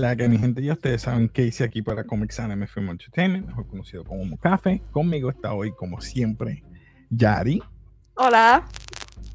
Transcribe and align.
la 0.00 0.16
que 0.16 0.28
mi 0.28 0.38
gente 0.38 0.62
ya 0.62 0.72
ustedes 0.72 1.02
saben 1.02 1.28
que 1.28 1.42
hice 1.42 1.62
aquí 1.62 1.82
para 1.82 2.04
Comics 2.04 2.40
Anime 2.40 2.66
Film 2.66 2.88
Entertainment, 2.88 3.46
mejor 3.46 3.66
conocido 3.66 4.04
como 4.04 4.36
Café. 4.38 4.82
Conmigo 4.90 5.28
está 5.30 5.52
hoy, 5.52 5.72
como 5.72 6.00
siempre, 6.00 6.64
Yari. 7.10 7.62
Hola. 8.14 8.66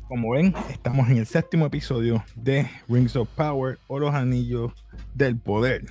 Como 0.08 0.32
ven, 0.32 0.56
estamos 0.70 1.08
en 1.09 1.18
el 1.18 1.28
séptimo 1.28 1.68
episodio 1.68 2.23
de 2.36 2.70
Rings 2.88 3.16
of 3.16 3.30
Power 3.36 3.78
o 3.88 4.00
los 4.00 4.14
Anillos 4.14 4.73
del 5.14 5.38
Poder. 5.38 5.86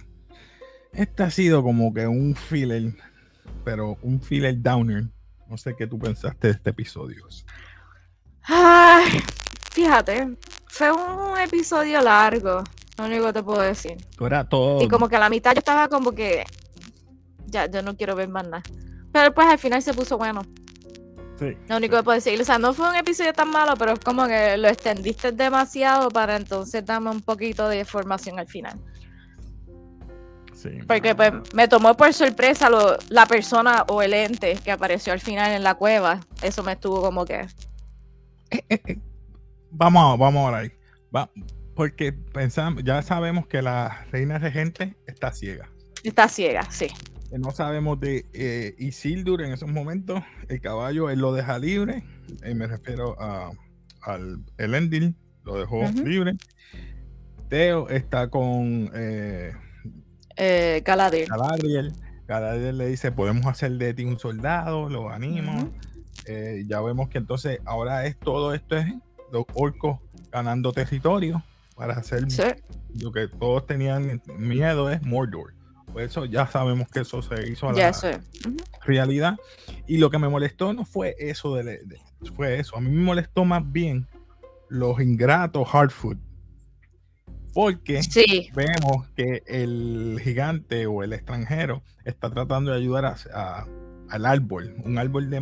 Este 0.92 1.22
ha 1.22 1.30
sido 1.30 1.62
como 1.62 1.94
que 1.94 2.06
un 2.06 2.34
filler, 2.34 2.94
pero 3.64 3.96
un 4.02 4.20
filler 4.20 4.60
downer. 4.60 5.04
No 5.48 5.56
sé 5.56 5.74
qué 5.76 5.86
tú 5.86 5.98
pensaste 5.98 6.48
de 6.48 6.52
este 6.54 6.70
episodio. 6.70 7.26
Ay, 8.42 9.20
fíjate, 9.70 10.36
fue 10.66 10.90
un 10.90 11.38
episodio 11.38 12.00
largo. 12.00 12.64
Lo 12.96 13.06
único 13.06 13.26
que 13.26 13.32
te 13.32 13.42
puedo 13.42 13.60
decir. 13.60 13.96
Era 14.20 14.48
todo. 14.48 14.80
Y 14.82 14.88
como 14.88 15.08
que 15.08 15.16
a 15.16 15.20
la 15.20 15.28
mitad 15.28 15.52
yo 15.52 15.58
estaba 15.58 15.88
como 15.88 16.12
que. 16.12 16.44
Ya, 17.46 17.66
yo 17.66 17.82
no 17.82 17.96
quiero 17.96 18.14
ver 18.14 18.28
más 18.28 18.44
nada. 18.44 18.62
Pero 19.12 19.34
pues 19.34 19.46
al 19.46 19.58
final 19.58 19.82
se 19.82 19.94
puso 19.94 20.16
bueno. 20.16 20.42
Sí. 21.38 21.56
Lo 21.68 21.76
único 21.76 21.96
que 21.96 22.02
puedo 22.02 22.14
decir. 22.14 22.40
O 22.40 22.44
sea, 22.44 22.58
no 22.58 22.72
fue 22.72 22.88
un 22.88 22.94
episodio 22.94 23.32
tan 23.32 23.50
malo, 23.50 23.74
pero 23.76 23.92
es 23.92 24.00
como 24.00 24.26
que 24.26 24.56
lo 24.56 24.68
extendiste 24.68 25.32
demasiado 25.32 26.08
para 26.10 26.36
entonces 26.36 26.84
darme 26.84 27.10
un 27.10 27.20
poquito 27.20 27.68
de 27.68 27.80
información 27.80 28.38
al 28.38 28.46
final. 28.46 28.78
Sí. 30.52 30.70
Porque 30.86 31.14
pues 31.14 31.32
me 31.52 31.68
tomó 31.68 31.96
por 31.96 32.12
sorpresa 32.14 32.70
lo, 32.70 32.96
la 33.08 33.26
persona 33.26 33.84
o 33.88 34.00
el 34.00 34.14
ente 34.14 34.54
que 34.64 34.70
apareció 34.70 35.12
al 35.12 35.20
final 35.20 35.52
en 35.52 35.64
la 35.64 35.74
cueva. 35.74 36.20
Eso 36.42 36.62
me 36.62 36.72
estuvo 36.72 37.02
como 37.02 37.24
que. 37.24 37.40
Eh, 38.50 38.64
eh, 38.68 38.82
eh. 38.86 38.98
Vamos, 39.70 40.16
vamos 40.18 40.44
ahora 40.44 40.58
ahí. 40.58 40.72
Va, 41.14 41.28
porque 41.74 42.12
pensamos, 42.12 42.82
ya 42.84 43.02
sabemos 43.02 43.46
que 43.46 43.62
la 43.62 44.06
reina 44.12 44.38
regente 44.38 44.96
está 45.06 45.32
ciega. 45.32 45.68
Está 46.02 46.28
ciega, 46.28 46.70
sí. 46.70 46.88
No 47.32 47.50
sabemos 47.50 47.98
de 47.98 48.26
eh, 48.32 48.74
Isildur 48.78 49.42
en 49.42 49.52
esos 49.52 49.68
momentos. 49.68 50.22
El 50.48 50.60
caballo 50.60 51.10
él 51.10 51.18
lo 51.18 51.32
deja 51.32 51.58
libre. 51.58 52.04
Me 52.54 52.66
refiero 52.66 53.20
a, 53.20 53.50
al 54.02 54.44
Elendil, 54.58 55.16
lo 55.42 55.58
dejó 55.58 55.82
libre. 56.04 56.34
Teo 57.48 57.88
está 57.88 58.28
con 58.28 58.90
eh, 58.94 59.52
Eh, 60.36 60.82
Galadriel. 60.84 61.28
Galadriel. 61.28 61.92
Galadriel 62.26 62.78
le 62.78 62.86
dice: 62.86 63.10
Podemos 63.12 63.46
hacer 63.46 63.72
de 63.72 63.94
ti 63.94 64.04
un 64.04 64.18
soldado, 64.18 64.88
lo 64.88 65.10
animo. 65.10 65.72
Eh, 66.26 66.64
ya 66.66 66.80
vemos 66.80 67.08
que 67.08 67.18
entonces 67.18 67.58
ahora 67.64 68.06
es 68.06 68.16
todo 68.18 68.54
esto 68.54 68.76
es 68.76 68.86
los 69.32 69.44
orcos 69.54 69.98
ganando 70.30 70.72
territorio 70.72 71.42
para 71.74 71.94
hacer 71.94 72.30
Sí. 72.30 72.42
lo 73.00 73.12
que 73.12 73.28
todos 73.28 73.66
tenían 73.66 74.22
miedo 74.38 74.90
es 74.90 75.02
Mordor. 75.02 75.54
Por 75.92 76.02
eso 76.02 76.24
ya 76.24 76.46
sabemos 76.46 76.88
que 76.88 77.00
eso 77.00 77.22
se 77.22 77.48
hizo 77.48 77.68
a 77.68 77.72
la 77.72 77.76
realidad. 78.84 79.36
Y 79.86 79.98
lo 79.98 80.10
que 80.10 80.18
me 80.18 80.28
molestó 80.28 80.72
no 80.72 80.84
fue 80.84 81.14
eso 81.18 81.54
de, 81.56 81.62
de- 81.84 82.00
fue 82.34 82.58
eso. 82.58 82.76
A 82.76 82.80
mí 82.80 82.90
me 82.90 83.02
molestó 83.02 83.44
más 83.44 83.62
bien 83.70 84.06
los 84.68 85.00
ingratos 85.00 85.68
Hardfoot. 85.68 86.18
Porque 87.52 88.00
vemos 88.56 89.08
que 89.14 89.42
el 89.46 90.18
gigante 90.22 90.86
o 90.86 91.04
el 91.04 91.12
extranjero 91.12 91.82
está 92.04 92.28
tratando 92.30 92.72
de 92.72 92.78
ayudar 92.78 93.04
a- 93.04 93.16
a- 93.32 93.66
al 94.10 94.26
árbol, 94.26 94.74
un 94.84 94.98
árbol 94.98 95.30
de, 95.30 95.40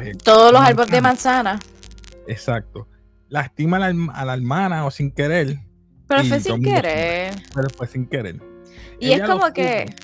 De 0.00 0.14
todos 0.14 0.52
los 0.52 0.62
árboles 0.62 0.90
de 0.90 1.00
manzana. 1.02 1.58
Exacto. 2.26 2.88
Lastima 3.28 3.76
a 3.78 3.80
la, 3.80 3.90
herma- 3.90 4.12
a 4.14 4.24
la 4.24 4.34
hermana 4.34 4.84
o 4.86 4.90
sin 4.90 5.10
querer, 5.10 5.58
Pero 6.06 6.24
fue 6.24 6.40
sin 6.40 6.52
mundo 6.52 6.70
querer. 6.70 7.34
pero 7.54 7.68
fue 7.70 7.86
sin 7.86 8.06
querer. 8.06 8.40
Y 9.00 9.10
es 9.10 9.16
Ella 9.16 9.26
como 9.26 9.52
que. 9.52 9.94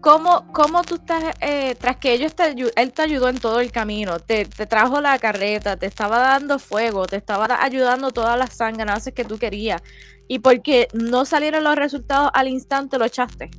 ¿cómo, 0.00 0.46
cómo 0.52 0.82
tú 0.82 0.94
estás, 0.96 1.22
eh, 1.40 1.74
tras 1.78 1.96
que 1.98 2.12
ellos 2.14 2.34
te, 2.34 2.50
él 2.50 2.92
te 2.92 3.02
ayudó 3.02 3.28
en 3.28 3.38
todo 3.38 3.60
el 3.60 3.70
camino, 3.70 4.18
te, 4.18 4.46
te 4.46 4.66
trajo 4.66 5.00
la 5.00 5.18
carreta, 5.18 5.76
te 5.76 5.86
estaba 5.86 6.18
dando 6.18 6.58
fuego, 6.58 7.06
te 7.06 7.16
estaba 7.16 7.46
da- 7.46 7.62
ayudando 7.62 8.10
todas 8.10 8.38
las 8.38 8.54
sangranas 8.56 9.10
que 9.14 9.24
tú 9.24 9.38
querías, 9.38 9.82
y 10.26 10.38
porque 10.38 10.88
no 10.94 11.24
salieron 11.26 11.64
los 11.64 11.76
resultados 11.76 12.30
al 12.34 12.48
instante 12.48 12.98
lo 12.98 13.04
echaste. 13.04 13.50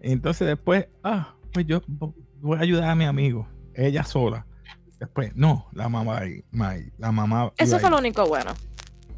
Entonces 0.00 0.46
después, 0.48 0.86
ah, 1.02 1.34
pues 1.52 1.66
yo 1.66 1.80
vo- 1.82 2.14
voy 2.40 2.58
a 2.58 2.62
ayudar 2.62 2.90
a 2.90 2.94
mi 2.94 3.04
amigo, 3.04 3.48
ella 3.74 4.04
sola. 4.04 4.46
Después, 5.04 5.36
no, 5.36 5.68
la 5.72 5.88
mamá, 5.88 6.22
la 6.98 7.12
mamá. 7.12 7.52
Eso 7.58 7.78
fue 7.78 7.90
lo 7.90 7.98
único 7.98 8.26
bueno. 8.26 8.52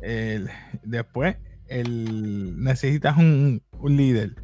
El- 0.01 0.51
después, 0.83 1.37
el, 1.69 2.63
necesitas 2.63 3.17
un, 3.17 3.63
un 3.79 3.97
líder, 3.97 4.35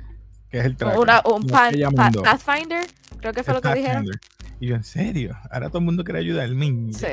que 0.50 0.58
es 0.60 0.64
el 0.64 0.76
tracker. 0.76 0.98
Una- 1.00 1.22
un 1.24 1.44
Pathfinder, 2.22 2.86
creo 3.18 3.32
que 3.32 3.42
fue 3.42 3.52
el 3.54 3.56
lo 3.56 3.62
que 3.62 3.74
dijeron. 3.74 4.06
Y 4.60 4.68
yo, 4.68 4.76
en 4.76 4.84
serio, 4.84 5.36
ahora 5.50 5.68
todo 5.68 5.78
el 5.78 5.84
mundo 5.84 6.04
quiere 6.04 6.20
ayudar 6.20 6.44
al 6.44 6.56
niño. 6.56 6.92
Sí, 6.92 7.06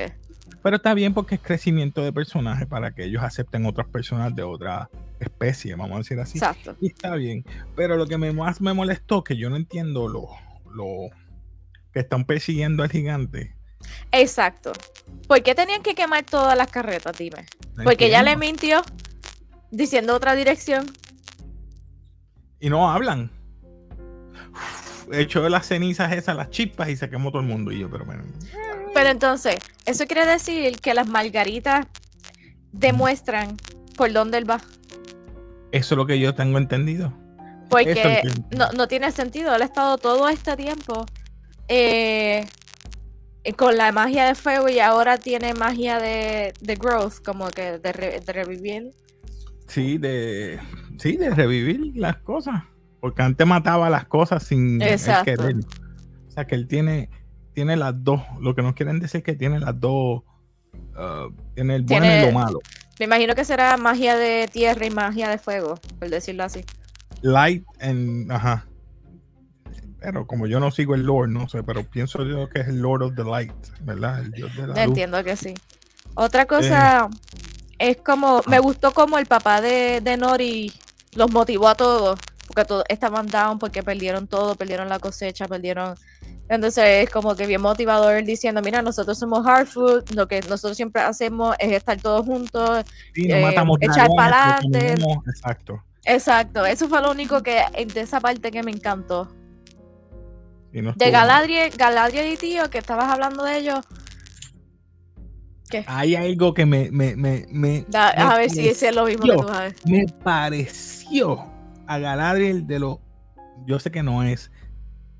Pero 0.62 0.76
está 0.76 0.94
bien 0.94 1.14
porque 1.14 1.36
es 1.36 1.42
crecimiento 1.42 2.04
de 2.04 2.14
personajes 2.14 2.68
para 2.68 2.92
que 2.94 3.06
ellos 3.06 3.24
acepten 3.24 3.66
otras 3.66 3.88
personas 3.88 4.36
de 4.36 4.44
otra 4.44 4.90
especie, 5.20 5.74
vamos 5.76 5.96
a 5.96 5.98
decir 6.00 6.20
así. 6.20 6.38
exacto. 6.38 6.76
Y 6.80 6.88
está 6.88 7.16
bien. 7.16 7.44
Pero 7.76 7.98
lo 7.98 8.06
que 8.06 8.18
me, 8.20 8.32
más 8.32 8.62
me 8.62 8.74
molestó, 8.74 9.24
que 9.24 9.36
yo 9.38 9.50
no 9.50 9.56
entiendo 9.56 10.08
lo, 10.08 10.28
lo 10.72 11.10
que 11.92 12.00
están 12.02 12.26
persiguiendo 12.26 12.84
al 12.84 12.90
gigante. 12.92 13.56
Exacto. 14.12 14.74
¿Por 15.28 15.44
qué 15.44 15.56
tenían 15.56 15.84
que 15.84 15.96
quemar 15.96 16.24
todas 16.24 16.58
las 16.58 16.70
carretas? 16.72 17.18
Dime. 17.18 17.46
No 17.76 17.84
Porque 17.84 18.08
ella 18.08 18.24
le 18.24 18.36
mintió 18.36 18.82
diciendo 19.72 20.16
otra 20.16 20.36
dirección. 20.36 20.86
Y 22.60 22.70
no 22.70 22.92
hablan. 22.92 23.32
Echó 25.12 25.48
las 25.50 25.68
cenizas 25.68 26.12
esas, 26.14 26.36
las 26.36 26.50
chispas 26.50 26.90
y 26.90 26.96
se 26.96 27.10
quemó 27.10 27.32
todo 27.32 27.42
el 27.42 27.48
mundo. 27.48 27.72
Y 27.72 27.80
yo, 27.80 27.90
pero 27.90 28.06
bueno. 28.06 28.24
Pero 28.94 29.10
entonces, 29.10 29.56
eso 29.86 30.06
quiere 30.06 30.26
decir 30.26 30.80
que 30.80 30.94
las 30.94 31.08
margaritas 31.08 31.88
demuestran 32.72 33.58
por 33.96 34.12
dónde 34.12 34.40
él 34.40 34.50
va. 34.50 34.60
Eso 35.72 35.94
es 35.94 35.98
lo 35.98 36.06
que 36.06 36.20
yo 36.20 36.34
tengo 36.36 36.58
entendido. 36.58 37.14
Porque 37.70 38.24
no, 38.56 38.72
no 38.72 38.88
tiene 38.88 39.12
sentido. 39.12 39.56
Él 39.56 39.62
ha 39.62 39.66
estado 39.66 39.98
todo 39.98 40.28
este 40.28 40.58
tiempo 40.58 41.06
eh, 41.68 42.48
con 43.58 43.78
la 43.78 43.92
magia 43.92 44.26
de 44.26 44.36
fuego 44.36 44.70
y 44.70 44.80
ahora 44.80 45.18
tiene 45.18 45.54
magia 45.54 46.00
de, 46.00 46.54
de 46.62 46.76
growth, 46.76 47.24
como 47.24 47.48
que 47.50 47.80
de, 47.80 47.92
re- 47.92 48.20
de 48.20 48.34
revivir. 48.34 48.92
Sí, 49.68 49.98
de, 49.98 50.60
sí, 50.98 51.18
de 51.18 51.30
revivir 51.30 51.94
las 51.96 52.18
cosas. 52.18 52.64
Porque 53.00 53.22
antes 53.22 53.48
mataba 53.48 53.90
las 53.90 54.06
cosas 54.06 54.44
sin 54.44 54.82
Exacto. 54.82 55.24
querer. 55.26 55.56
O 56.28 56.32
sea 56.32 56.46
que 56.46 56.56
él 56.56 56.68
tiene, 56.68 57.10
tiene 57.54 57.76
las 57.78 57.94
dos. 58.04 58.22
Lo 58.42 58.56
que 58.56 58.62
nos 58.62 58.74
quieren 58.76 59.00
decir 59.00 59.20
es 59.20 59.24
que 59.24 59.36
tiene 59.36 59.60
las 59.60 59.80
dos. 59.80 60.24
ah, 60.96 61.28
tiene 61.56 61.76
el 61.76 61.84
bueno 61.84 62.06
y 62.06 62.22
lo 62.26 62.32
malo. 62.32 62.60
Me 63.00 63.06
imagino 63.06 63.36
que 63.36 63.46
será 63.46 63.78
magia 63.78 64.18
de 64.18 64.50
tierra 64.52 64.86
y 64.86 64.90
magia 64.90 65.30
de 65.30 65.38
fuego, 65.38 65.80
por 65.98 66.10
decirlo 66.10 66.44
así. 66.44 66.66
Light 67.22 67.64
and. 67.80 68.30
Ajá. 68.32 68.66
Pero 70.02 70.26
como 70.26 70.48
yo 70.48 70.60
no 70.60 70.72
sigo 70.72 70.96
el 70.96 71.04
Lord, 71.04 71.30
no 71.30 71.50
sé, 71.50 71.62
pero 71.64 71.84
pienso 71.84 72.24
yo 72.24 72.48
que 72.50 72.62
es 72.62 72.68
el 72.70 72.80
Lord 72.80 73.04
of 73.04 73.16
the 73.16 73.24
Light, 73.24 73.54
¿verdad? 73.82 74.20
El 74.22 74.32
Dios 74.32 74.56
de 74.56 74.62
la 74.62 74.68
luz. 74.68 74.78
Entiendo 74.78 75.24
que 75.24 75.36
sí. 75.36 75.54
Otra 76.16 76.46
cosa 76.46 77.10
es 77.78 77.98
como, 77.98 78.42
me 78.48 78.60
gustó 78.60 78.92
como 78.94 79.18
el 79.18 79.26
papá 79.26 79.62
de, 79.62 80.02
de 80.02 80.18
Nori 80.18 80.72
los 81.16 81.32
motivó 81.32 81.68
a 81.68 81.76
todos, 81.76 82.20
porque 82.48 82.66
todos 82.66 82.84
estaban 82.88 83.28
down 83.28 83.60
porque 83.60 83.84
perdieron 83.84 84.28
todo, 84.28 84.56
perdieron 84.56 84.90
la 84.90 85.00
cosecha, 85.00 85.48
perdieron... 85.48 85.96
Entonces 86.50 87.04
es 87.04 87.10
como 87.12 87.36
que 87.36 87.46
bien 87.46 87.62
motivador 87.62 88.24
diciendo, 88.24 88.62
mira, 88.64 88.82
nosotros 88.82 89.20
somos 89.20 89.46
hard 89.46 89.68
food, 89.68 90.04
lo 90.16 90.28
que 90.28 90.42
nosotros 90.50 90.76
siempre 90.76 91.02
hacemos 91.02 91.56
es 91.60 91.74
estar 91.74 92.02
todos 92.02 92.26
juntos. 92.26 92.86
Sí, 93.14 93.28
no 93.28 93.36
eh, 93.36 93.42
matamos 93.44 93.78
echar 93.82 94.08
pero 94.08 94.32
caminamos- 94.98 95.28
Exacto. 95.28 95.84
Exacto, 96.06 96.66
eso 96.66 96.88
fue 96.88 97.02
lo 97.02 97.12
único 97.12 97.44
que 97.44 97.62
de 97.94 98.02
esa 98.02 98.20
parte 98.20 98.50
que 98.50 98.64
me 98.64 98.72
encantó. 98.72 99.28
Y 100.74 100.82
no 100.82 100.94
De. 100.94 101.10
Galadriel, 101.12 101.72
Galadriel 101.78 102.34
y 102.34 102.38
tío, 102.38 102.70
que 102.70 102.78
estabas 102.78 103.06
hablando 103.12 103.44
de 103.44 103.58
ellos. 103.58 103.80
¿Qué? 105.70 105.84
Hay 105.88 106.16
algo 106.16 106.54
que 106.54 106.66
me. 106.66 106.90
me, 106.92 107.16
me, 107.16 107.46
me 107.50 107.86
Da- 107.88 108.10
a 108.10 108.38
ver 108.38 108.50
si 108.50 108.68
es 108.68 108.96
lo 108.96 109.06
mismo 109.06 109.26
que 109.26 109.34
tú 109.38 109.48
sabes. 109.48 109.74
me 109.86 110.06
pareció 110.24 111.44
a 111.88 112.00
Galadriel 112.00 112.66
de 112.66 112.80
lo. 112.80 113.02
Yo 113.66 113.80
sé 113.80 113.92
que 113.92 114.02
no 114.04 114.24
es, 114.24 114.52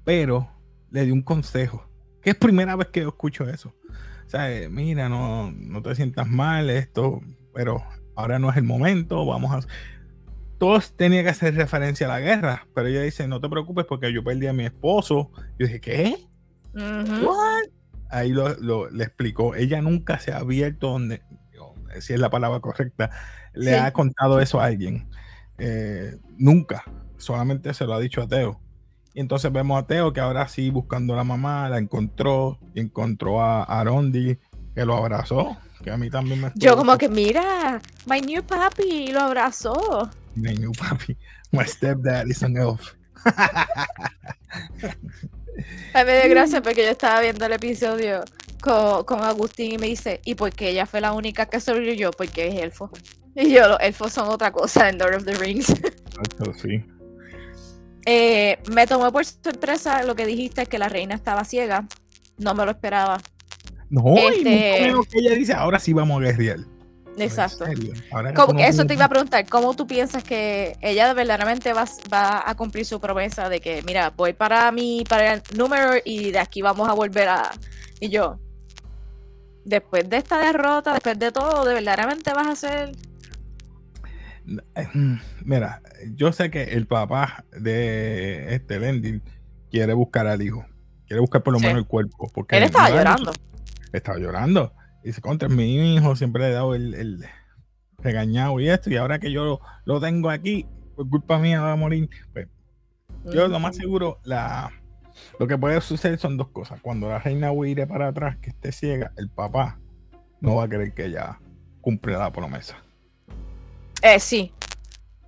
pero 0.04 0.50
le 0.92 1.06
di 1.06 1.12
un 1.12 1.22
consejo. 1.22 1.86
Que 2.22 2.32
es 2.32 2.36
primera 2.36 2.76
vez 2.76 2.88
que 2.88 3.02
yo 3.02 3.10
escucho 3.10 3.48
eso. 3.48 3.74
O 4.26 4.30
sea, 4.30 4.52
eh, 4.52 4.70
mira, 4.70 5.08
no, 5.10 5.52
no 5.52 5.82
te 5.82 5.96
sientas 5.96 6.28
mal, 6.28 6.70
esto, 6.70 7.22
pero 7.54 7.84
ahora 8.16 8.38
no 8.40 8.50
es 8.50 8.58
el 8.58 8.64
momento, 8.64 9.26
vamos 9.26 9.52
a. 9.54 9.68
Todos 10.60 10.92
tenían 10.96 11.24
que 11.24 11.30
hacer 11.32 11.56
referencia 11.56 12.06
a 12.06 12.10
la 12.10 12.20
guerra, 12.20 12.68
pero 12.76 12.88
ella 12.88 13.02
dice, 13.02 13.28
no 13.28 13.40
te 13.42 13.50
preocupes 13.50 13.86
porque 13.86 14.12
yo 14.14 14.24
perdí 14.24 14.46
a 14.48 14.54
mi 14.54 14.66
esposo. 14.66 15.32
Yo 15.58 15.66
dije, 15.68 15.80
¿qué? 15.80 16.16
Ujú. 16.76 17.26
What? 17.28 17.64
Ahí 18.12 18.32
lo, 18.32 18.50
lo- 18.58 18.90
le 18.90 19.04
explicó. 19.06 19.56
Ella 19.56 19.82
nunca 19.82 20.20
se 20.20 20.32
ha 20.34 20.38
abierto 20.38 20.90
donde, 20.92 21.22
si 22.02 22.14
es 22.14 22.20
la 22.20 22.30
palabra 22.30 22.60
correcta, 22.60 23.10
le 23.54 23.72
Sí. 23.72 23.78
ha 23.78 23.92
contado 23.94 24.40
eso 24.40 24.60
a 24.62 24.66
alguien. 24.66 25.08
eh, 25.62 26.16
nunca, 26.38 26.84
solamente 27.18 27.74
se 27.74 27.84
lo 27.86 27.94
ha 27.94 28.00
dicho 28.00 28.22
a 28.22 28.28
Teo. 28.30 28.62
Y 29.14 29.20
entonces 29.20 29.52
vemos 29.52 29.78
a 29.78 29.86
Teo 29.88 30.14
que 30.14 30.22
ahora 30.22 30.48
sí, 30.48 30.70
buscando 30.70 31.14
a 31.14 31.18
la 31.18 31.26
mamá, 31.26 31.68
la 31.68 31.80
encontró, 31.80 32.58
y 32.74 32.80
encontró 32.80 33.42
a 33.42 33.64
Arondi, 33.64 34.38
que 34.74 34.86
lo 34.86 34.96
abrazó, 34.96 35.58
que 35.84 35.92
a 35.92 35.98
mí 35.98 36.10
también 36.10 36.40
me... 36.40 36.52
Yo 36.56 36.78
como 36.78 36.98
que, 36.98 37.10
mira, 37.10 37.82
my 38.10 38.22
new 38.22 38.42
papi, 38.42 39.12
lo 39.12 39.20
abrazó. 39.20 40.10
New 40.42 40.72
papi, 40.72 41.18
my 41.52 41.66
stepdad 41.66 42.30
is 42.30 42.44
an 42.44 42.58
elf. 42.58 42.96
A 45.94 46.04
mí 46.04 46.06
me 46.06 46.22
dio 46.22 46.30
gracia 46.30 46.62
porque 46.62 46.84
yo 46.84 46.90
estaba 46.92 47.22
viendo 47.22 47.46
el 47.46 47.54
episodio 47.54 48.24
con, 48.62 49.04
con, 49.04 49.24
Agustín 49.24 49.74
y 49.74 49.78
me 49.78 49.88
dice, 49.88 50.22
¿y 50.24 50.36
por 50.36 50.52
qué 50.52 50.70
ella 50.70 50.86
fue 50.86 51.02
la 51.02 51.12
única 51.14 51.46
que 51.48 51.60
sobrevivió? 51.60 52.12
Porque 52.12 52.48
es 52.48 52.56
elfo. 52.56 52.90
Y 53.36 53.52
yo, 53.52 53.68
los 53.68 53.78
elfos 53.82 54.14
son 54.14 54.30
otra 54.30 54.52
cosa 54.52 54.90
en 54.90 54.98
Lord 54.98 55.16
of 55.16 55.26
the 55.26 55.34
Rings. 55.34 55.68
sí. 56.62 56.86
Eh, 58.06 58.58
me 58.72 58.88
tomó 58.88 59.12
por 59.12 59.26
sorpresa 59.26 60.04
lo 60.04 60.16
que 60.16 60.26
dijiste, 60.26 60.66
que 60.66 60.80
la 60.80 60.90
reina 60.90 61.16
estaba 61.16 61.44
ciega. 61.44 61.88
No 62.38 62.56
me 62.56 62.66
lo 62.66 62.72
esperaba. 62.72 63.22
No, 63.90 64.18
este... 64.18 64.90
y 64.90 65.08
que 65.08 65.20
ella 65.20 65.36
dice, 65.36 65.54
ahora 65.54 65.80
sí 65.80 65.94
vamos 65.94 66.22
a 66.22 66.26
guerrear. 66.26 66.60
Exacto. 67.18 67.66
eso 68.58 68.86
te 68.86 68.94
iba 68.94 69.06
a 69.06 69.10
preguntar, 69.10 69.46
¿cómo 69.48 69.76
tú 69.76 69.88
piensas 69.88 70.24
que 70.24 70.78
ella 70.82 71.14
verdaderamente 71.14 71.74
va, 71.74 71.86
va, 72.12 72.50
a 72.50 72.56
cumplir 72.56 72.86
su 72.86 73.00
promesa 73.00 73.50
de 73.50 73.60
que, 73.60 73.82
mira, 73.84 74.12
voy 74.16 74.34
para 74.34 74.72
mi, 74.72 75.04
para 75.08 75.34
el 75.34 75.42
número 75.56 75.94
y 76.04 76.32
de 76.32 76.40
aquí 76.40 76.62
vamos 76.62 76.88
a 76.88 76.94
volver 76.94 77.30
a... 77.30 77.52
Y 78.00 78.10
yo, 78.10 78.40
después 79.66 80.10
de 80.10 80.18
esta 80.18 80.40
derrota, 80.40 80.94
después 80.94 81.20
de 81.20 81.32
todo, 81.32 81.66
¿de 81.66 81.74
verdaderamente 81.74 82.34
vas 82.34 82.48
a 82.48 82.52
hacer...? 82.52 82.92
Mm, 84.94 85.16
mira, 85.44 85.82
yo 86.16 86.32
sé 86.32 86.50
que 86.50 86.64
el 86.64 86.88
papá 86.88 87.44
de 87.52 88.56
este 88.56 88.80
Lending 88.80 89.22
quiere 89.70 89.94
buscar 89.94 90.26
al 90.26 90.42
hijo, 90.42 90.66
quiere 91.06 91.20
buscar 91.20 91.44
por 91.44 91.54
lo 91.54 91.60
menos 91.60 91.78
el 91.78 91.86
cuerpo. 91.86 92.32
Porque 92.34 92.58
Él 92.58 92.64
estaba 92.64 92.90
llorando. 92.90 93.32
Estaba 93.92 94.18
llorando 94.18 94.74
dice, 95.04 95.22
contra 95.22 95.50
mi 95.50 95.96
hijo, 95.96 96.16
siempre 96.16 96.44
le 96.44 96.50
he 96.50 96.54
dado 96.54 96.76
el, 96.76 97.26
regañado 97.98 98.60
y 98.60 98.70
esto, 98.70 98.90
y 98.90 98.96
ahora 98.96 99.20
que 99.20 99.32
yo 99.32 99.60
lo, 99.86 100.00
tengo 100.00 100.30
aquí, 100.30 100.66
por 100.96 101.10
culpa 101.10 101.38
mía 101.40 101.62
va 101.62 101.74
a 101.74 101.76
morir. 101.76 102.10
Pues, 102.34 102.48
yo 103.26 103.48
lo 103.48 103.60
más 103.60 103.76
seguro, 103.76 104.20
la, 104.24 104.72
lo 105.40 105.48
que 105.48 105.58
puede 105.58 105.80
suceder 105.82 106.18
son 106.20 106.38
dos 106.38 106.50
cosas. 106.50 106.82
Cuando 106.82 107.10
la 107.10 107.20
reina 107.20 107.52
huire 107.52 107.86
para 107.88 108.08
atrás, 108.08 108.38
que 108.38 108.50
esté 108.50 108.72
ciega, 108.72 109.12
el 109.18 109.30
papá 109.30 109.80
no 110.42 110.56
va 110.56 110.66
a 110.66 110.70
querer 110.70 110.94
que 110.94 111.06
ella 111.06 111.40
cumpla 111.82 112.18
la 112.18 112.32
promesa. 112.32 112.78
Eh, 114.02 114.20
sí, 114.20 114.54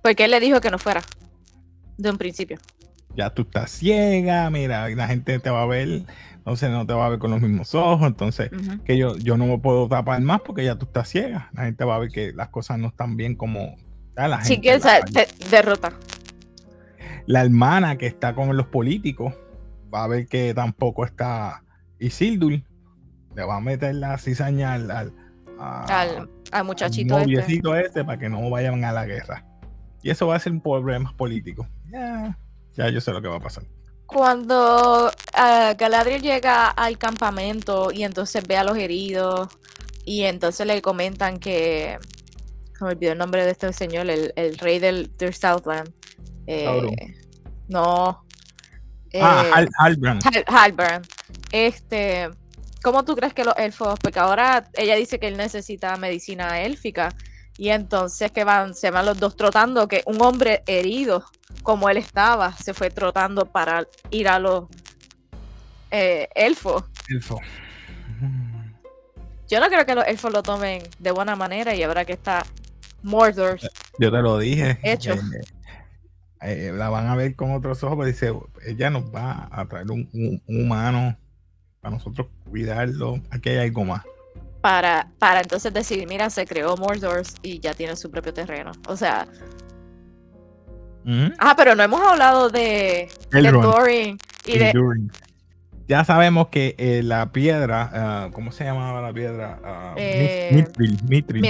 porque 0.02 0.24
él 0.24 0.30
le 0.30 0.40
dijo 0.40 0.60
que 0.60 0.70
no 0.70 0.78
fuera 0.78 1.02
de 1.98 2.10
un 2.10 2.18
principio. 2.18 2.58
Ya 3.14 3.28
tú 3.28 3.42
estás 3.42 3.70
ciega, 3.70 4.48
mira, 4.48 4.88
la 4.88 5.06
gente 5.06 5.38
te 5.38 5.50
va 5.50 5.62
a 5.62 5.66
ver 5.66 6.04
entonces 6.42 6.70
no 6.70 6.84
te 6.84 6.92
va 6.92 7.06
a 7.06 7.08
ver 7.08 7.20
con 7.20 7.30
los 7.30 7.40
mismos 7.40 7.72
ojos, 7.76 8.04
entonces 8.04 8.50
que 8.84 8.98
yo, 8.98 9.16
yo 9.16 9.36
no 9.36 9.46
me 9.46 9.58
puedo 9.58 9.86
tapar 9.86 10.20
más 10.22 10.40
porque 10.40 10.64
ya 10.64 10.74
tú 10.74 10.86
estás 10.86 11.08
ciega, 11.08 11.48
la 11.52 11.66
gente 11.66 11.84
va 11.84 11.94
a 11.94 11.98
ver 12.00 12.10
que 12.10 12.32
las 12.32 12.48
cosas 12.48 12.80
no 12.80 12.88
están 12.88 13.16
bien 13.16 13.36
como 13.36 13.76
la 14.16 14.42
sí, 14.42 14.60
que 14.60 14.76
derrota. 15.50 15.92
La 17.26 17.42
hermana 17.42 17.96
que 17.96 18.06
está 18.08 18.34
con 18.34 18.56
los 18.56 18.66
políticos 18.66 19.34
va 19.94 20.02
a 20.02 20.08
ver 20.08 20.26
que 20.26 20.52
tampoco 20.52 21.04
está 21.04 21.62
Isildur, 22.00 22.60
le 23.36 23.44
va 23.44 23.58
a 23.58 23.60
meter 23.60 23.94
la 23.94 24.18
cizaña 24.18 24.72
al, 24.72 24.90
al, 24.90 25.14
al, 26.50 26.64
muchachito 26.64 27.18
al 27.18 27.32
este. 27.32 27.60
este. 27.84 28.04
para 28.04 28.18
que 28.18 28.28
no 28.28 28.50
vayan 28.50 28.84
a 28.84 28.90
la 28.90 29.06
guerra. 29.06 29.44
Y 30.02 30.10
eso 30.10 30.26
va 30.26 30.34
a 30.34 30.40
ser 30.40 30.50
un 30.50 30.60
problema 30.60 31.14
político. 31.16 31.68
Ya, 31.88 32.36
ya 32.74 32.88
yo 32.88 33.00
sé 33.00 33.12
lo 33.12 33.22
que 33.22 33.28
va 33.28 33.36
a 33.36 33.40
pasar. 33.40 33.62
Cuando 34.06 35.08
uh, 35.08 35.76
Galadriel 35.76 36.20
llega 36.20 36.68
al 36.68 36.98
campamento 36.98 37.90
y 37.92 38.04
entonces 38.04 38.46
ve 38.46 38.56
a 38.56 38.64
los 38.64 38.76
heridos 38.76 39.48
y 40.04 40.24
entonces 40.24 40.66
le 40.66 40.82
comentan 40.82 41.38
que 41.38 41.98
me 42.80 42.88
olvidó 42.88 43.12
el 43.12 43.18
nombre 43.18 43.44
de 43.44 43.52
este 43.52 43.72
señor, 43.72 44.10
el, 44.10 44.58
rey 44.58 44.78
del, 44.78 45.10
Southland. 45.32 45.92
Eh, 46.46 47.14
no. 47.68 48.24
ah, 49.20 49.60
eh, 49.60 49.68
Halbrand. 49.78 50.22
Halbrand. 50.46 51.06
Este, 51.52 52.28
¿cómo 52.82 53.04
tú 53.04 53.14
crees 53.14 53.32
que 53.32 53.44
los 53.44 53.56
elfos? 53.56 53.98
Porque 54.02 54.18
ahora 54.18 54.68
ella 54.74 54.96
dice 54.96 55.18
que 55.18 55.28
él 55.28 55.36
necesita 55.36 55.96
medicina 55.96 56.60
élfica 56.62 57.10
y 57.56 57.68
entonces 57.68 58.30
que 58.30 58.44
van, 58.44 58.74
se 58.74 58.90
van 58.90 59.06
los 59.06 59.18
dos 59.18 59.36
trotando, 59.36 59.88
que 59.88 60.02
un 60.06 60.20
hombre 60.22 60.62
herido 60.66 61.24
como 61.62 61.88
él 61.88 61.96
estaba, 61.96 62.52
se 62.52 62.74
fue 62.74 62.90
trotando 62.90 63.46
para 63.46 63.86
ir 64.10 64.28
a 64.28 64.38
los 64.38 64.64
eh, 65.90 66.28
elfos. 66.34 66.84
Elfo. 67.08 67.38
Yo 69.48 69.60
no 69.60 69.68
creo 69.68 69.84
que 69.84 69.94
los 69.94 70.06
elfos 70.06 70.32
lo 70.32 70.42
tomen 70.42 70.82
de 70.98 71.10
buena 71.10 71.36
manera 71.36 71.74
y 71.74 71.82
ahora 71.82 72.04
que 72.04 72.14
está 72.14 72.44
Mordor. 73.02 73.58
Yo 73.98 74.10
te 74.10 74.22
lo 74.22 74.38
dije. 74.38 74.78
Hecho. 74.82 75.12
Eh, 75.12 75.18
eh, 76.40 76.72
la 76.74 76.88
van 76.88 77.08
a 77.08 77.16
ver 77.16 77.36
con 77.36 77.52
otros 77.52 77.82
ojos, 77.84 77.96
pero 77.98 78.06
dice, 78.06 78.32
ella 78.66 78.90
nos 78.90 79.14
va 79.14 79.48
a 79.52 79.66
traer 79.66 79.90
un, 79.90 80.42
humano 80.46 81.16
para 81.80 81.96
nosotros 81.96 82.28
cuidarlo. 82.48 83.20
Aquí 83.30 83.50
hay 83.50 83.58
algo 83.58 83.84
más. 83.84 84.02
Para, 84.62 85.10
para 85.18 85.40
entonces 85.40 85.74
decir, 85.74 86.06
mira, 86.08 86.30
se 86.30 86.46
creó 86.46 86.76
Mordor 86.76 87.22
y 87.42 87.58
ya 87.58 87.74
tiene 87.74 87.96
su 87.96 88.10
propio 88.10 88.32
terreno. 88.32 88.72
O 88.88 88.96
sea, 88.96 89.26
Ah, 91.38 91.54
pero 91.56 91.74
no 91.74 91.82
hemos 91.82 92.00
hablado 92.00 92.48
de, 92.50 93.08
de 93.30 94.16
y 94.46 94.58
de. 94.58 94.72
Ya 95.88 96.04
sabemos 96.04 96.48
que 96.48 96.74
eh, 96.78 97.02
la 97.02 97.32
piedra, 97.32 97.90
ah, 97.92 98.30
¿cómo 98.32 98.52
se 98.52 98.64
llamaba 98.64 99.02
la 99.02 99.12
piedra? 99.12 99.94
Uh, 99.96 100.54
mitril, 100.54 100.98
mitril. 101.08 101.42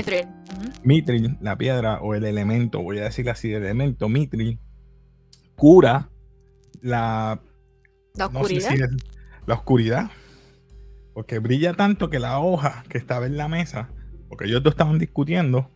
Mitril. 0.83 1.37
la 1.41 1.57
piedra 1.57 2.01
o 2.01 2.15
el 2.15 2.25
elemento, 2.25 2.81
voy 2.83 2.99
a 2.99 3.05
decir 3.05 3.29
así, 3.29 3.53
el 3.53 3.63
elemento 3.63 4.09
mitril, 4.09 4.59
cura 5.55 6.09
la, 6.81 7.41
la 8.15 8.27
oscuridad. 8.27 8.71
la 9.47 9.55
oscuridad. 9.55 10.11
Porque 11.15 11.39
brilla 11.39 11.75
tanto 11.75 12.11
que 12.11 12.19
la 12.19 12.39
hoja 12.41 12.85
que 12.89 12.99
estaba 12.99 13.27
en 13.27 13.37
la 13.37 13.49
mesa, 13.49 13.89
porque 14.29 14.47
ellos 14.47 14.63
dos 14.63 14.73
estaban 14.73 14.99
discutiendo, 14.99 15.71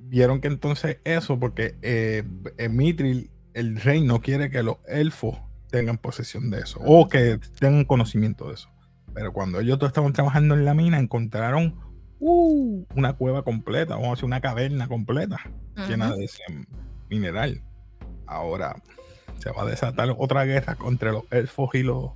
vieron 0.00 0.40
que 0.40 0.48
entonces 0.48 0.98
eso, 1.04 1.38
porque 1.38 1.76
eh, 1.82 2.24
Mitril, 2.70 3.30
el 3.54 3.80
rey, 3.80 4.00
no 4.02 4.20
quiere 4.20 4.50
que 4.50 4.62
los 4.62 4.76
elfos 4.86 5.38
tengan 5.70 5.98
posesión 5.98 6.50
de 6.50 6.60
eso 6.60 6.80
o 6.84 7.08
que 7.08 7.38
tengan 7.58 7.84
conocimiento 7.84 8.48
de 8.48 8.54
eso. 8.54 8.68
Pero 9.14 9.32
cuando 9.32 9.60
ellos 9.60 9.78
estaban 9.82 10.12
trabajando 10.12 10.54
en 10.54 10.64
la 10.64 10.74
mina, 10.74 10.98
encontraron 10.98 11.76
uh, 12.20 12.84
una 12.94 13.14
cueva 13.14 13.42
completa, 13.42 13.94
vamos 13.94 14.08
a 14.08 14.10
decir, 14.12 14.24
una 14.24 14.40
caverna 14.40 14.88
completa 14.88 15.40
llena 15.88 16.14
de 16.14 16.24
ese 16.24 16.42
mineral. 17.08 17.62
Ahora 18.26 18.76
se 19.38 19.50
va 19.50 19.62
a 19.62 19.66
desatar 19.66 20.14
otra 20.18 20.44
guerra 20.44 20.74
contra 20.74 21.12
los 21.12 21.24
elfos 21.30 21.74
y 21.74 21.82
los. 21.82 22.12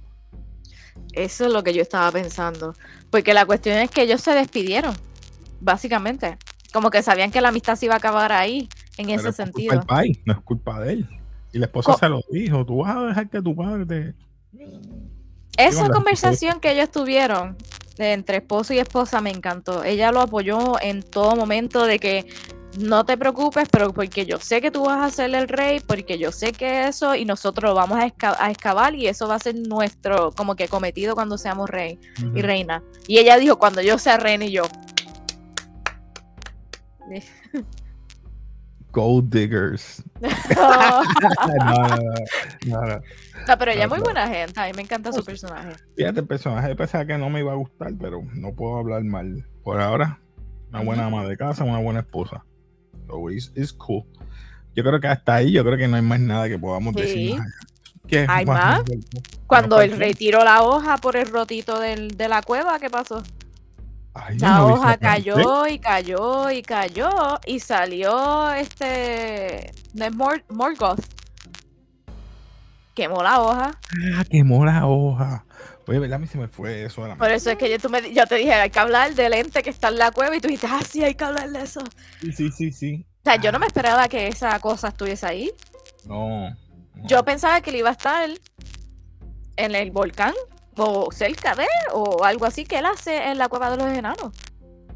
Eso 1.13 1.47
es 1.47 1.53
lo 1.53 1.63
que 1.63 1.75
yo 1.75 1.83
estaba 1.83 2.11
pensando. 2.11 2.75
Porque 3.11 3.35
la 3.35 3.45
cuestión 3.47 3.79
es 3.79 3.91
que 3.91 4.03
ellos 4.03 4.21
se 4.21 4.33
despidieron, 4.33 4.95
básicamente. 5.61 6.39
Como 6.73 6.91
que 6.91 7.03
sabían 7.03 7.31
que 7.31 7.41
la 7.41 7.49
amistad 7.49 7.77
se 7.77 7.87
iba 7.87 7.95
a 7.95 7.99
acabar 7.99 8.33
ahí, 8.33 8.69
en 8.97 9.11
ese 9.11 9.33
sentido. 9.33 9.73
Es 9.73 9.79
culpa 9.81 10.03
no 10.25 10.33
es 10.33 10.41
culpa 10.41 10.81
de 10.81 10.93
él. 10.95 11.09
Y 11.53 11.59
la 11.59 11.67
esposa 11.67 11.95
se 11.99 12.09
lo 12.09 12.21
dijo, 12.31 12.65
tú 12.65 12.79
vas 12.79 12.97
a 12.97 13.03
dejar 13.03 13.29
que 13.29 13.43
tu 13.43 13.55
padre 13.55 13.85
te... 13.85 14.15
Esa 15.59 15.91
conversación 15.91 16.61
que 16.61 16.73
ellos 16.73 16.91
tuvieron 16.91 17.57
entre 17.99 18.39
esposo 18.39 18.73
y 18.73 18.79
esposa 18.79 19.21
me 19.21 19.31
encantó. 19.31 19.85
Ella 19.85 20.13
lo 20.13 20.21
apoyó 20.21 20.81
en 20.81 21.03
todo 21.03 21.37
momento 21.37 21.85
de 21.85 21.99
que 21.99 22.27
no 22.79 23.05
te 23.05 23.17
preocupes, 23.17 23.69
pero 23.71 23.93
porque 23.93 24.25
yo 24.27 24.39
sé 24.39 24.61
que 24.61 24.71
tú 24.71 24.85
vas 24.85 25.03
a 25.03 25.11
ser 25.15 25.35
el 25.35 25.49
rey, 25.49 25.81
porque 25.81 26.19
yo 26.19 26.33
sé 26.33 26.53
que 26.53 26.89
eso 26.89 27.15
y 27.15 27.25
nosotros 27.25 27.71
lo 27.71 27.75
vamos 27.75 27.99
a, 27.99 28.07
excavar 28.51 28.95
y 28.95 29.09
eso 29.09 29.29
va 29.29 29.37
a 29.37 29.39
ser 29.39 29.55
nuestro 29.57 30.33
como 30.33 30.57
que 30.57 30.69
cometido 30.69 31.15
cuando 31.15 31.39
seamos 31.39 31.69
rey 31.69 31.99
y 32.35 32.43
reina. 32.43 32.83
Y 33.07 33.19
ella 33.19 33.37
dijo, 33.37 33.59
cuando 33.59 33.83
yo 33.83 33.99
sea 33.99 34.17
reina 34.17 34.45
y 34.45 34.53
yo, 34.53 34.65
Gold 38.93 39.31
diggers. 39.35 40.03
no, 40.21 41.03
no, 42.67 43.01
no, 43.47 43.59
pero 43.59 43.71
ella 43.73 43.85
es 43.85 43.89
muy 43.89 44.01
buena 44.01 44.29
gente. 44.29 44.61
A 44.61 44.67
mí 44.67 44.73
me 44.77 44.83
encanta 44.83 45.11
su 45.13 45.25
personaje. 45.25 45.73
Fíjate, 45.97 46.21
el 46.21 46.27
personaje 46.27 46.77
pensaba 46.77 47.07
que 47.07 47.17
no 47.17 47.31
me 47.31 47.41
iba 47.41 47.53
a 47.53 47.57
gustar, 47.57 47.93
pero 47.99 48.23
no 48.35 48.53
puedo 48.55 48.77
hablar 48.77 49.03
mal. 49.05 49.49
Por 49.65 49.81
ahora, 49.81 50.21
una 50.69 50.83
buena 50.83 51.07
ama 51.07 51.25
de 51.27 51.39
casa, 51.39 51.65
una 51.65 51.79
buena 51.79 52.01
esposa. 52.01 52.45
Cool. 53.77 54.05
Yo 54.75 54.83
creo 54.83 55.01
que 55.01 55.09
hasta 55.09 55.35
ahí, 55.35 55.53
yo 55.53 55.65
creo 55.65 55.77
que 55.77 55.87
no 55.87 55.97
hay 55.97 56.03
más 56.03 56.21
nada 56.21 56.49
que 56.49 56.59
podamos 56.59 56.95
decir. 56.95 57.39
¿Qué? 58.07 58.27
¿Hay 58.29 58.45
más? 58.47 58.83
Cuando 59.47 59.81
él 59.81 59.97
retiró 59.99 60.45
la 60.45 60.63
hoja 60.63 60.97
por 60.97 61.17
el 61.17 61.29
rotito 61.29 61.79
del, 61.79 62.17
de 62.17 62.29
la 62.29 62.43
cueva, 62.43 62.79
¿qué 62.79 62.91
pasó? 62.91 63.23
la 64.39 64.65
hoja 64.67 64.99
cayó 64.99 65.67
y 65.67 65.79
cayó 65.79 66.51
y 66.51 66.63
cayó 66.63 67.11
y 67.47 67.61
salió 67.61 68.53
este 68.53 69.73
Morgoth. 70.51 71.01
Quemó 72.95 73.23
la 73.23 73.41
hoja. 73.41 73.79
Ah, 74.17 74.25
quemó 74.29 74.67
la 74.67 74.87
hoja. 74.87 75.45
Oye, 75.87 75.99
¿verdad? 75.99 76.17
A 76.17 76.19
mí 76.19 76.27
se 76.27 76.39
me 76.39 76.49
fue 76.49 76.85
eso. 76.85 77.03
Por 77.19 77.31
eso 77.31 77.51
es 77.51 77.59
que 77.59 77.71
yo, 77.71 77.79
tú 77.79 77.91
me, 77.91 78.13
yo 78.13 78.27
te 78.27 78.37
dije, 78.37 78.55
hay 78.55 78.71
que 78.71 78.79
hablar 78.79 79.15
del 79.15 79.33
ente 79.33 79.63
que 79.63 79.71
está 79.71 79.89
en 79.89 79.99
la 79.99 80.13
cueva 80.13 80.37
y 80.37 80.41
tú 80.41 80.49
dijiste, 80.49 80.69
ah, 80.71 80.81
sí, 80.89 81.03
hay 81.03 81.15
que 81.15 81.25
hablar 81.25 81.51
de 81.51 81.63
eso. 81.63 81.81
Sí, 82.21 82.33
sí, 82.33 82.51
sí, 82.51 82.73
sí. 82.73 83.07
O 83.21 83.25
sea, 83.25 83.37
yo 83.37 83.53
no 83.53 83.59
me 83.59 83.67
esperaba 83.67 84.09
que 84.09 84.29
esa 84.29 84.59
cosa 84.61 84.89
estuviese 84.89 85.27
ahí. 85.27 85.53
No. 86.07 86.57
Yo 87.05 87.25
pensaba 87.25 87.61
que 87.61 87.73
le 87.73 87.79
iba 87.79 87.89
a 87.89 87.93
estar 87.93 88.31
en 89.57 89.75
el 89.75 89.91
volcán 89.91 90.35
o 90.77 91.11
cerca 91.13 91.55
de 91.55 91.67
o 91.93 92.25
algo 92.25 92.47
así 92.47 92.65
que 92.65 92.79
él 92.79 92.87
hace 92.87 93.31
en 93.31 93.39
la 93.39 93.49
cueva 93.49 93.71
de 93.71 93.77
los 93.77 93.87
enanos. 93.87 94.33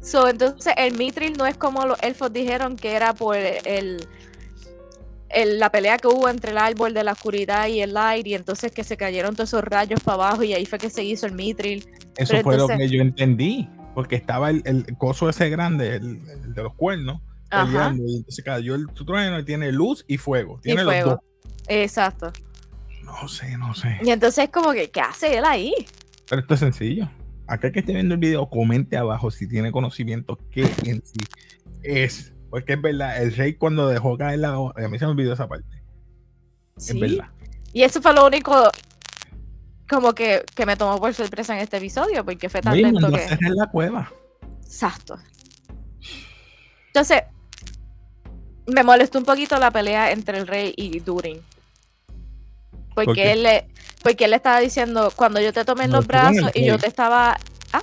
So, 0.01 0.27
entonces 0.27 0.73
el 0.77 0.95
Mitril 0.97 1.37
no 1.37 1.45
es 1.45 1.57
como 1.57 1.85
los 1.85 2.01
elfos 2.01 2.31
dijeron 2.31 2.75
que 2.75 2.93
era 2.93 3.13
por 3.13 3.35
el, 3.35 4.07
la 5.29 5.71
pelea 5.71 5.97
que 5.97 6.07
hubo 6.07 6.29
entre 6.29 6.51
el 6.51 6.57
árbol 6.57 6.93
de 6.93 7.03
la 7.03 7.13
oscuridad 7.13 7.67
y 7.67 7.81
el 7.81 7.93
light 7.93 8.25
y 8.27 8.33
entonces 8.33 8.71
que 8.71 8.83
se 8.83 8.97
cayeron 8.97 9.35
todos 9.35 9.49
esos 9.49 9.63
rayos 9.63 10.01
para 10.01 10.15
abajo 10.15 10.43
y 10.43 10.53
ahí 10.53 10.65
fue 10.65 10.79
que 10.79 10.89
se 10.89 11.03
hizo 11.03 11.25
el 11.25 11.33
Mitril. 11.33 11.85
Eso 12.15 12.39
fue 12.41 12.57
lo 12.57 12.67
que 12.67 12.89
yo 12.89 13.01
entendí, 13.01 13.69
porque 13.93 14.15
estaba 14.15 14.49
el, 14.49 14.61
el 14.65 14.85
coso 14.97 15.29
ese 15.29 15.49
grande, 15.49 15.95
el, 15.95 16.53
de 16.53 16.63
los 16.63 16.73
cuernos, 16.75 17.21
y 17.51 18.15
entonces 18.17 18.43
cayó 18.43 18.75
el 18.75 18.87
trueno 18.87 19.39
y 19.39 19.45
tiene 19.45 19.71
luz 19.71 20.03
y 20.07 20.17
fuego. 20.17 20.59
Tiene 20.61 20.83
fuego. 20.83 21.21
Exacto. 21.67 22.31
No 23.03 23.27
sé, 23.27 23.57
no 23.57 23.73
sé. 23.73 23.97
Y 24.03 24.09
entonces 24.09 24.49
como 24.49 24.73
que, 24.73 24.89
¿qué 24.89 25.01
hace 25.01 25.37
él 25.37 25.45
ahí? 25.45 25.73
Pero 26.29 26.41
esto 26.41 26.53
es 26.55 26.59
sencillo. 26.59 27.09
Acá 27.47 27.71
que 27.71 27.79
esté 27.79 27.93
viendo 27.93 28.15
el 28.15 28.19
video, 28.19 28.49
comente 28.49 28.97
abajo 28.97 29.31
si 29.31 29.47
tiene 29.47 29.71
conocimiento 29.71 30.37
qué 30.51 30.63
en 30.85 31.01
sí 31.05 31.19
es. 31.83 32.33
Porque 32.49 32.73
es 32.73 32.81
verdad, 32.81 33.21
el 33.21 33.35
rey 33.35 33.55
cuando 33.55 33.89
dejó 33.89 34.17
caer 34.17 34.39
la 34.39 34.59
hoja, 34.59 34.73
a 34.83 34.87
mí 34.87 34.97
se 34.97 35.05
me 35.05 35.11
olvidó 35.11 35.33
esa 35.33 35.47
parte. 35.47 35.83
Es 36.77 36.97
verdad. 36.99 37.29
Y 37.73 37.83
eso 37.83 38.01
fue 38.01 38.13
lo 38.13 38.25
único 38.25 38.69
como 39.89 40.13
que, 40.13 40.43
que, 40.55 40.65
me 40.65 40.75
tomó 40.75 40.99
por 40.99 41.13
sorpresa 41.13 41.55
en 41.55 41.61
este 41.61 41.77
episodio, 41.77 42.25
porque 42.25 42.49
fue 42.49 42.61
tan 42.61 42.73
Oye, 42.73 42.83
lento 42.83 43.09
que... 43.09 43.23
en 43.23 43.55
la 43.55 43.67
cueva. 43.67 44.11
Exacto. 44.63 45.17
Entonces, 46.87 47.23
me 48.65 48.83
molestó 48.83 49.19
un 49.19 49.25
poquito 49.25 49.57
la 49.57 49.71
pelea 49.71 50.11
entre 50.11 50.37
el 50.39 50.47
rey 50.47 50.73
y 50.75 50.99
Durin. 50.99 51.41
Porque 52.93 53.31
él 53.31 53.43
le, 53.43 53.67
porque 54.03 54.25
él 54.25 54.31
le 54.31 54.37
estaba 54.37 54.59
diciendo, 54.59 55.11
cuando 55.15 55.39
yo 55.39 55.53
te 55.53 55.63
tomé 55.63 55.85
en 55.85 55.91
los 55.91 56.07
brazos 56.07 56.51
y 56.53 56.65
yo 56.65 56.77
te 56.77 56.87
estaba. 56.87 57.37
¿Ah? 57.71 57.81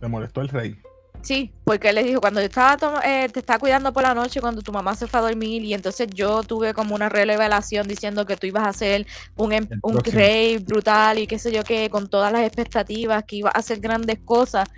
Me 0.00 0.08
molestó 0.08 0.40
el 0.40 0.48
rey. 0.48 0.80
Sí, 1.22 1.52
porque 1.64 1.90
él 1.90 1.96
le 1.96 2.02
dijo, 2.02 2.20
cuando 2.20 2.40
yo 2.40 2.46
estaba 2.46 2.78
eh, 3.04 3.28
te 3.28 3.40
estaba 3.40 3.58
cuidando 3.58 3.92
por 3.92 4.02
la 4.02 4.14
noche, 4.14 4.40
cuando 4.40 4.62
tu 4.62 4.72
mamá 4.72 4.94
se 4.94 5.06
fue 5.06 5.20
a 5.20 5.22
dormir, 5.22 5.62
y 5.62 5.74
entonces 5.74 6.08
yo 6.14 6.42
tuve 6.42 6.72
como 6.72 6.94
una 6.94 7.08
revelación 7.10 7.86
diciendo 7.86 8.24
que 8.24 8.36
tú 8.36 8.46
ibas 8.46 8.66
a 8.66 8.72
ser 8.72 9.06
un, 9.36 9.52
em, 9.52 9.68
un 9.82 9.98
rey 9.98 10.58
brutal 10.58 11.18
y 11.18 11.26
qué 11.26 11.38
sé 11.38 11.52
yo 11.52 11.62
qué, 11.62 11.90
con 11.90 12.08
todas 12.08 12.32
las 12.32 12.42
expectativas, 12.42 13.24
que 13.24 13.36
ibas 13.36 13.54
a 13.54 13.58
hacer 13.58 13.80
grandes 13.80 14.18
cosas. 14.24 14.68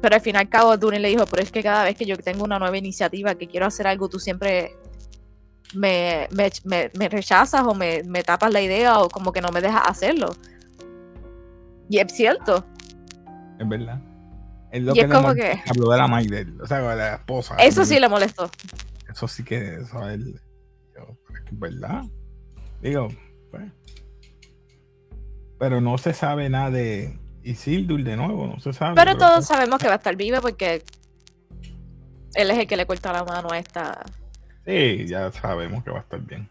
Pero 0.00 0.16
al 0.16 0.20
fin 0.20 0.34
y 0.34 0.38
al 0.38 0.48
cabo, 0.48 0.76
Durin 0.76 1.00
le 1.00 1.08
dijo, 1.08 1.26
pero 1.26 1.42
es 1.42 1.52
que 1.52 1.62
cada 1.62 1.84
vez 1.84 1.96
que 1.96 2.04
yo 2.04 2.16
tengo 2.16 2.44
una 2.44 2.58
nueva 2.58 2.76
iniciativa, 2.76 3.36
que 3.36 3.46
quiero 3.46 3.66
hacer 3.66 3.86
algo, 3.86 4.08
tú 4.08 4.18
siempre 4.18 4.72
me, 5.74 6.28
me, 6.64 7.08
rechazas 7.08 7.62
o 7.64 7.74
me, 7.74 8.02
tapas 8.24 8.52
la 8.52 8.60
idea 8.60 8.98
o 8.98 9.08
como 9.08 9.32
que 9.32 9.40
no 9.40 9.50
me 9.50 9.60
dejas 9.60 9.82
hacerlo. 9.86 10.34
Y 11.88 11.98
es 11.98 12.12
cierto. 12.12 12.64
Es 13.58 13.68
verdad. 13.68 14.00
Es 14.74 14.82
lo 14.82 14.90
y 14.90 14.94
que 14.96 15.00
es 15.02 15.08
como 15.08 15.32
que. 15.34 15.62
Habló 15.70 15.88
de 15.88 15.98
la 15.98 16.08
madre 16.08 16.46
o 16.60 16.66
sea, 16.66 16.80
de 16.80 16.96
la 16.96 17.14
esposa. 17.14 17.54
Eso 17.60 17.84
sí 17.84 18.00
le 18.00 18.08
molestó. 18.08 18.50
Eso 19.08 19.28
sí 19.28 19.44
que. 19.44 19.76
Eso 19.76 20.10
es, 20.10 20.20
verdad. 21.52 22.02
Digo, 22.82 23.06
pues. 23.52 23.70
Pero 25.60 25.80
no 25.80 25.96
se 25.96 26.12
sabe 26.12 26.48
nada 26.48 26.72
de 26.72 27.16
Isildur 27.44 28.02
de 28.02 28.16
nuevo, 28.16 28.48
no 28.48 28.58
se 28.58 28.72
sabe. 28.72 28.96
Pero, 28.96 29.16
todos 29.16 29.34
pues 29.34 29.46
sabemos 29.46 29.78
que 29.78 29.86
va 29.86 29.92
a 29.92 29.98
estar 29.98 30.16
viva 30.16 30.40
porque 30.40 30.82
él 32.34 32.50
es 32.50 32.58
el 32.58 32.66
que 32.66 32.76
le 32.76 32.84
corta 32.84 33.12
la 33.12 33.22
mano 33.22 33.52
a 33.52 33.58
esta 33.60 34.04
Sí, 34.66 35.06
ya 35.06 35.30
sabemos 35.30 35.84
que 35.84 35.90
va 35.92 35.98
a 35.98 36.02
estar 36.02 36.20
bien. 36.20 36.50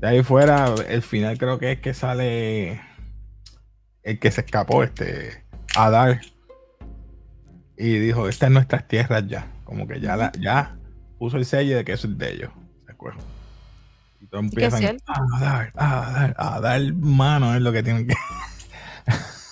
De 0.00 0.08
ahí 0.08 0.22
fuera, 0.22 0.74
el 0.88 1.02
final 1.02 1.36
creo 1.36 1.58
que 1.58 1.72
es 1.72 1.80
que 1.80 1.92
sale 1.92 2.80
el 4.02 4.18
que 4.18 4.30
se 4.30 4.40
escapó, 4.40 4.82
este, 4.82 5.44
Adar. 5.76 6.22
Y 7.78 7.98
dijo, 7.98 8.28
esta 8.28 8.46
es 8.46 8.52
nuestras 8.52 8.88
tierras 8.88 9.26
ya. 9.28 9.46
Como 9.64 9.86
que 9.86 10.00
ya, 10.00 10.16
la, 10.16 10.32
ya 10.38 10.76
puso 11.18 11.36
el 11.36 11.44
sello 11.44 11.76
de 11.76 11.84
que 11.84 11.92
eso 11.92 12.08
es 12.08 12.18
de 12.18 12.32
ellos. 12.32 12.50
¿De 12.86 12.92
acuerdo? 12.92 13.20
Y 14.20 14.26
todos 14.26 14.44
empiezan 14.44 14.98
a 15.06 15.40
dar, 15.40 15.72
a 15.76 16.10
dar, 16.10 16.34
a 16.36 16.60
dar 16.60 16.92
mano 16.94 17.54
es 17.54 17.62
lo 17.62 17.72
que 17.72 17.82
tienen 17.82 18.08
que. 18.08 18.14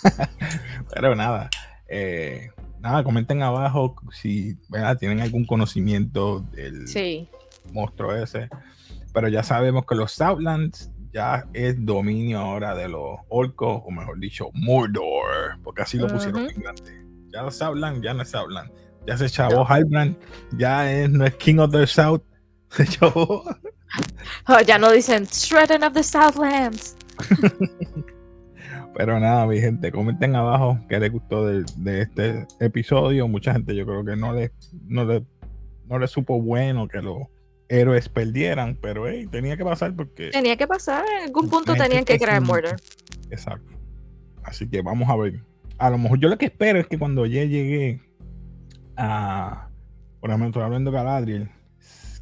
Pero 0.94 1.14
nada. 1.14 1.48
Eh, 1.88 2.50
nada, 2.80 3.04
comenten 3.04 3.42
abajo 3.42 3.94
si 4.10 4.58
tienen 4.98 5.20
algún 5.20 5.44
conocimiento 5.44 6.40
del, 6.52 6.88
sí 6.88 7.28
monstruo 7.72 8.14
ese. 8.14 8.48
Pero 9.12 9.28
ya 9.28 9.42
sabemos 9.42 9.86
que 9.86 9.94
los 9.94 10.12
Southlands 10.12 10.90
ya 11.12 11.46
es 11.54 11.84
dominio 11.84 12.40
ahora 12.40 12.74
de 12.74 12.88
los 12.88 13.20
orcos, 13.28 13.82
o 13.84 13.90
mejor 13.90 14.18
dicho, 14.18 14.50
Mordor, 14.52 15.58
porque 15.62 15.82
así 15.82 15.96
lo 15.96 16.08
pusieron 16.08 16.48
en 16.50 16.60
grande. 16.60 17.05
Ya 17.36 17.42
los 17.42 17.56
Southlands 17.56 18.00
ya 18.00 18.14
no 18.14 18.22
es 18.22 18.30
Southland. 18.30 18.70
Ya 19.06 19.18
se 19.18 19.28
chavó 19.28 19.66
no. 19.90 20.16
ya 20.56 20.90
es, 20.90 21.10
no 21.10 21.26
es 21.26 21.34
King 21.34 21.58
of 21.58 21.70
the 21.70 21.86
South. 21.86 22.22
Se 22.70 22.86
chavó. 22.86 23.44
Oh, 24.48 24.60
ya 24.66 24.78
no 24.78 24.90
dicen 24.90 25.24
Shredding 25.26 25.84
of 25.84 25.92
the 25.92 26.02
Southlands. 26.02 26.96
Pero 28.96 29.20
nada, 29.20 29.46
mi 29.46 29.60
gente, 29.60 29.92
comenten 29.92 30.34
abajo 30.34 30.78
qué 30.88 30.98
les 30.98 31.12
gustó 31.12 31.46
de, 31.46 31.66
de, 31.76 32.00
este 32.00 32.46
episodio. 32.58 33.28
Mucha 33.28 33.52
gente 33.52 33.76
yo 33.76 33.84
creo 33.84 34.02
que 34.02 34.16
no 34.16 34.32
le, 34.32 34.52
no 34.86 35.04
le, 35.04 35.22
no 35.84 35.98
le 35.98 36.06
supo 36.08 36.40
bueno 36.40 36.88
que 36.88 37.02
lo 37.02 37.28
héroes 37.68 38.08
perdieran, 38.08 38.78
pero 38.80 39.06
hey, 39.06 39.26
tenía 39.30 39.58
que 39.58 39.64
pasar 39.64 39.94
porque. 39.94 40.30
Tenía 40.30 40.56
que 40.56 40.66
pasar, 40.66 41.04
en 41.18 41.24
algún 41.24 41.50
punto 41.50 41.74
tenían 41.74 42.06
que 42.06 42.18
crear 42.18 42.40
Murder. 42.40 42.76
Exacto. 43.30 43.74
Así 44.42 44.66
que 44.66 44.80
vamos 44.80 45.10
a 45.10 45.16
ver. 45.16 45.42
A 45.78 45.90
lo 45.90 45.98
mejor 45.98 46.18
yo 46.18 46.28
lo 46.28 46.38
que 46.38 46.46
espero 46.46 46.78
es 46.80 46.86
que 46.86 46.98
cuando 46.98 47.26
ya 47.26 47.44
llegue 47.44 48.00
a. 48.96 49.68
Por 50.20 50.30
ejemplo, 50.30 50.48
estoy 50.48 50.62
hablando 50.62 50.90
de 50.90 50.96
Galadriel, 50.96 51.50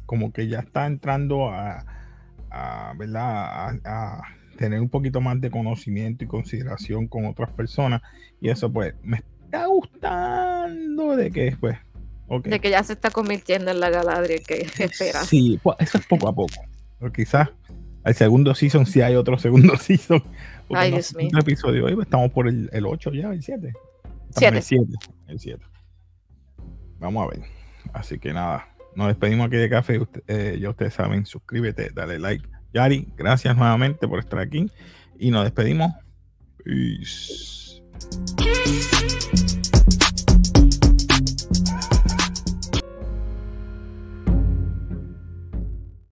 como 0.05 0.31
que 0.31 0.47
ya 0.47 0.59
está 0.59 0.85
entrando 0.85 1.49
a. 1.49 1.85
a 2.49 2.93
¿Verdad? 2.97 3.79
A, 3.85 4.21
tener 4.57 4.79
un 4.79 4.87
poquito 4.87 5.19
más 5.19 5.41
de 5.41 5.51
conocimiento 5.51 6.23
y 6.23 6.27
consideración 6.27 7.07
con 7.07 7.25
otras 7.25 7.51
personas. 7.51 8.01
Y 8.39 8.49
eso, 8.49 8.71
pues, 8.71 8.93
me 9.03 9.17
está 9.17 9.65
gustando 9.65 11.17
de 11.17 11.29
que, 11.29 11.57
pues, 11.59 11.77
de 12.43 12.59
que 12.59 12.69
ya 12.69 12.81
se 12.83 12.93
está 12.93 13.11
convirtiendo 13.11 13.71
en 13.71 13.79
la 13.79 13.89
Galadriel 13.89 14.41
que 14.45 14.65
espera. 14.79 15.23
Sí, 15.23 15.59
pues, 15.61 15.77
eso 15.79 15.97
es 15.97 16.05
poco 16.07 16.29
a 16.29 16.33
poco. 16.33 16.53
O 17.01 17.11
quizás 17.11 17.49
al 18.05 18.13
segundo 18.13 18.53
season, 18.55 18.85
si 18.85 19.01
hay 19.01 19.15
otro 19.15 19.37
segundo 19.37 19.75
season. 19.79 20.23
Ay, 20.69 20.91
Dios 20.91 21.13
mío. 21.15 21.29
episodio. 21.37 21.85
Hoy 21.85 21.95
pues, 21.95 22.05
estamos 22.05 22.31
por 22.31 22.47
el, 22.47 22.69
el 22.71 22.85
8 22.85 23.11
ya, 23.13 23.31
el 23.31 23.43
7. 23.43 23.73
7. 24.29 24.57
El 24.57 24.63
7. 24.63 24.85
El 25.27 25.39
7. 25.39 25.63
Vamos 26.99 27.25
a 27.25 27.29
ver. 27.35 27.47
Así 27.93 28.19
que 28.19 28.31
nada, 28.31 28.67
nos 28.95 29.07
despedimos 29.07 29.47
aquí 29.47 29.57
de 29.57 29.69
café. 29.69 29.99
eh, 30.27 30.57
ya 30.61 30.69
ustedes 30.69 30.93
saben, 30.93 31.25
suscríbete, 31.25 31.89
dale 31.93 32.19
like. 32.19 32.47
Yari, 32.73 33.07
gracias 33.17 33.57
nuevamente 33.57 34.07
por 34.07 34.19
estar 34.19 34.39
aquí. 34.39 34.71
Y 35.17 35.31
nos 35.31 35.43
despedimos. 35.43 35.91
Peace. 36.63 37.81